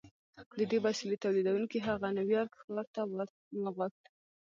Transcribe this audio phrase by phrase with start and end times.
[0.59, 3.29] د دې وسیلې تولیدوونکي هغه نیویارک ښار ته ور
[3.63, 4.03] وغوښت